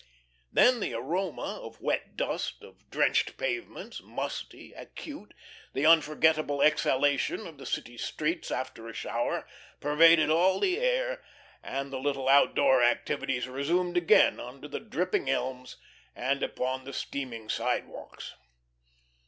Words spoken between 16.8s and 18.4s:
the steaming sidewalks.